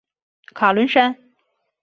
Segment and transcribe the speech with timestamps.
[0.55, 1.15] 卡伦山。